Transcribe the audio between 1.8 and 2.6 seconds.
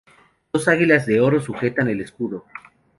el escudo.